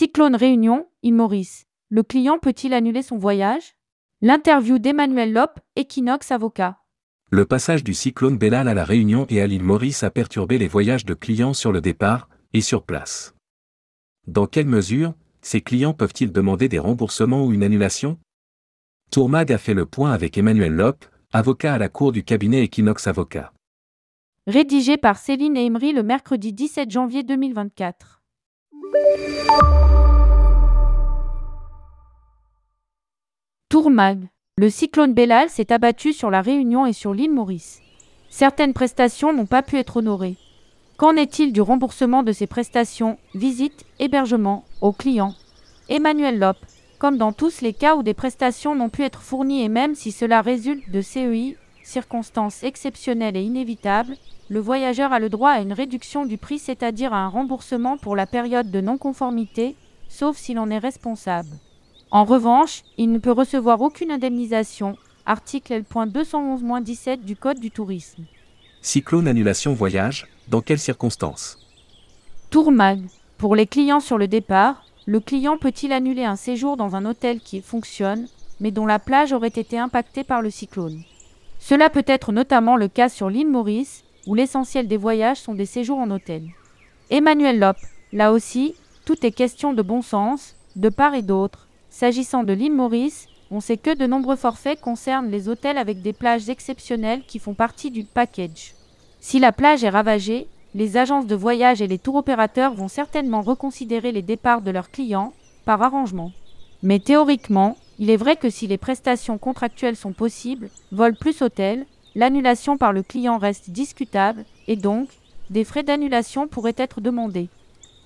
[0.00, 1.66] Cyclone Réunion, île Maurice.
[1.90, 3.74] Le client peut-il annuler son voyage?
[4.22, 6.78] L'interview d'Emmanuel Lop, Equinox Avocat.
[7.30, 10.68] Le passage du cyclone Bellal à la Réunion et à l'île Maurice a perturbé les
[10.68, 13.34] voyages de clients sur le départ et sur place.
[14.26, 18.16] Dans quelle mesure ces clients peuvent-ils demander des remboursements ou une annulation?
[19.10, 21.04] Tourmag a fait le point avec Emmanuel Lop,
[21.34, 23.52] avocat à la cour du cabinet Equinox Avocat.
[24.46, 28.19] Rédigé par Céline et Emery le mercredi 17 janvier 2024.
[33.68, 34.28] Tourmag.
[34.56, 37.80] Le cyclone Bellal s'est abattu sur la Réunion et sur l'île Maurice.
[38.28, 40.36] Certaines prestations n'ont pas pu être honorées.
[40.96, 45.34] Qu'en est-il du remboursement de ces prestations, visites, hébergement, aux clients?
[45.88, 46.56] Emmanuel Lop,
[46.98, 50.12] comme dans tous les cas où des prestations n'ont pu être fournies et même si
[50.12, 51.56] cela résulte de CEI,
[51.90, 54.16] circonstances exceptionnelles et inévitables,
[54.48, 58.16] le voyageur a le droit à une réduction du prix, c'est-à-dire à un remboursement pour
[58.16, 59.76] la période de non-conformité,
[60.08, 61.50] sauf s'il en est responsable.
[62.10, 64.96] En revanche, il ne peut recevoir aucune indemnisation.
[65.26, 68.24] Article L.211-17 du Code du tourisme.
[68.82, 71.58] Cyclone annulation voyage, dans quelles circonstances?
[72.50, 73.02] Tourmag.
[73.38, 77.40] Pour les clients sur le départ, le client peut-il annuler un séjour dans un hôtel
[77.40, 78.26] qui fonctionne,
[78.58, 81.02] mais dont la plage aurait été impactée par le cyclone?
[81.60, 85.66] Cela peut être notamment le cas sur l'île Maurice, où l'essentiel des voyages sont des
[85.66, 86.42] séjours en hôtel.
[87.10, 87.76] Emmanuel Lop.
[88.12, 91.68] Là aussi, tout est question de bon sens, de part et d'autre.
[91.90, 96.12] S'agissant de l'île Maurice, on sait que de nombreux forfaits concernent les hôtels avec des
[96.12, 98.74] plages exceptionnelles qui font partie du package.
[99.20, 103.42] Si la plage est ravagée, les agences de voyage et les tours opérateurs vont certainement
[103.42, 105.32] reconsidérer les départs de leurs clients,
[105.64, 106.32] par arrangement.
[106.82, 111.84] Mais théoriquement, il est vrai que si les prestations contractuelles sont possibles, vol plus hôtel,
[112.14, 115.10] l'annulation par le client reste discutable, et donc,
[115.50, 117.48] des frais d'annulation pourraient être demandés.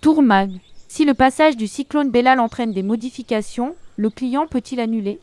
[0.00, 0.50] Tourmag.
[0.88, 5.20] Si le passage du cyclone Bellal entraîne des modifications, le client peut-il annuler?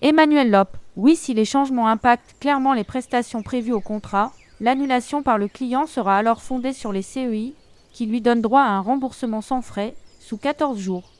[0.00, 0.76] Emmanuel Lop.
[0.94, 5.86] Oui, si les changements impactent clairement les prestations prévues au contrat, l'annulation par le client
[5.86, 7.52] sera alors fondée sur les CEI,
[7.92, 11.10] qui lui donnent droit à un remboursement sans frais, sous 14 jours.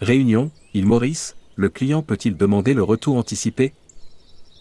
[0.00, 3.72] Réunion, île Maurice, le client peut-il demander le retour anticipé?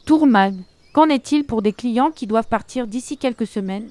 [0.05, 0.55] Tourmag.
[0.93, 3.89] Qu'en est-il pour des clients qui doivent partir d'ici quelques semaines?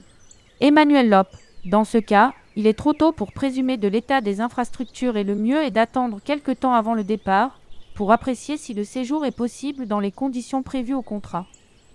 [0.61, 1.29] Emmanuel Lop.
[1.67, 5.35] Dans ce cas, il est trop tôt pour présumer de l'état des infrastructures et le
[5.35, 7.61] mieux est d'attendre quelque temps avant le départ
[7.95, 11.47] pour apprécier si le séjour est possible dans les conditions prévues au contrat.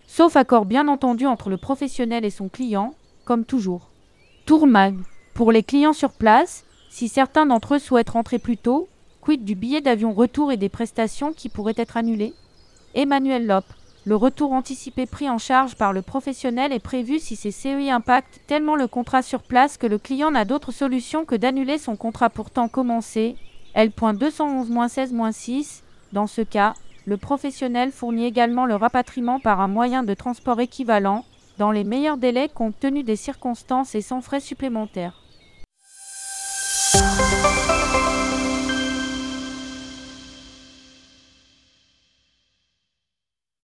[0.05, 2.93] Sauf accord bien entendu entre le professionnel et son client,
[3.25, 3.89] comme toujours.
[4.45, 4.95] Tourmag.
[5.33, 8.87] Pour les clients sur place, si certains d'entre eux souhaitent rentrer plus tôt,
[9.21, 12.33] quid du billet d'avion retour et des prestations qui pourraient être annulées?
[12.95, 13.65] Emmanuel Lop.
[14.05, 18.41] Le retour anticipé pris en charge par le professionnel est prévu si ces CEI impactent
[18.47, 22.29] tellement le contrat sur place que le client n'a d'autre solution que d'annuler son contrat
[22.29, 23.35] pourtant commencé.
[23.75, 25.81] L.211-16-6.
[26.13, 26.73] Dans ce cas,
[27.05, 31.25] le professionnel fournit également le rapatriement par un moyen de transport équivalent,
[31.57, 35.21] dans les meilleurs délais compte tenu des circonstances et sans frais supplémentaires.